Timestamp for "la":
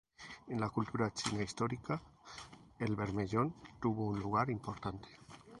0.59-0.67